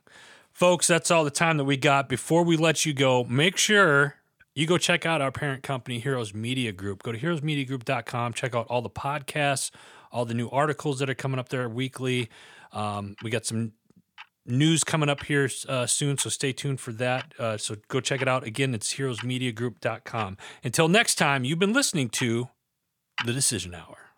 [0.53, 0.87] folks.
[0.87, 2.09] That's all the time that we got.
[2.09, 4.17] Before we let you go, make sure
[4.55, 7.03] you go check out our parent company, Heroes Media Group.
[7.03, 8.35] Go to heroesmediagroup.com.
[8.35, 9.71] Check out all the podcasts,
[10.13, 12.29] all the new articles that are coming up there weekly.
[12.73, 13.73] Um, we got some
[14.47, 17.33] news coming up here uh, soon, so stay tuned for that.
[17.39, 18.45] Uh, so go check it out.
[18.45, 20.37] Again, it's heroesmediagroup.com.
[20.65, 22.49] Until next time, you've been listening to
[23.25, 24.10] The Decision Hour.